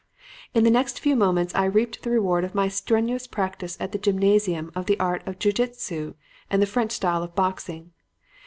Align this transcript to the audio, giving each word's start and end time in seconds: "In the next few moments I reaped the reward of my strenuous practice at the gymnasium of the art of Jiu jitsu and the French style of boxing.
"In 0.55 0.63
the 0.63 0.71
next 0.71 0.99
few 0.99 1.15
moments 1.15 1.53
I 1.53 1.65
reaped 1.65 2.01
the 2.01 2.09
reward 2.09 2.43
of 2.43 2.55
my 2.55 2.67
strenuous 2.67 3.27
practice 3.27 3.77
at 3.79 3.91
the 3.91 3.99
gymnasium 3.99 4.71
of 4.73 4.87
the 4.87 4.99
art 4.99 5.21
of 5.27 5.37
Jiu 5.37 5.51
jitsu 5.53 6.15
and 6.49 6.59
the 6.59 6.65
French 6.65 6.91
style 6.93 7.21
of 7.21 7.35
boxing. 7.35 7.91